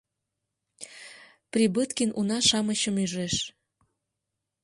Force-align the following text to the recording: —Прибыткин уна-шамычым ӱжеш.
—Прибыткин 1.53 2.09
уна-шамычым 2.19 2.95
ӱжеш. 3.03 3.35